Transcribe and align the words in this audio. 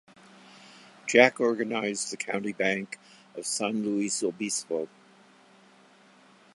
Jack 1.05 1.39
organized 1.39 2.11
the 2.11 2.17
County 2.17 2.53
Bank 2.53 2.97
of 3.35 3.45
San 3.45 3.83
Luis 3.83 4.23
Obispo. 4.23 4.89